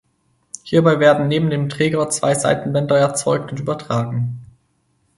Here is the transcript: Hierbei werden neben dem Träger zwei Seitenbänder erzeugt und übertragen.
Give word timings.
Hierbei 0.63 0.99
werden 0.99 1.27
neben 1.27 1.51
dem 1.51 1.69
Träger 1.69 2.09
zwei 2.09 2.33
Seitenbänder 2.33 2.97
erzeugt 2.97 3.51
und 3.51 3.59
übertragen. 3.59 4.43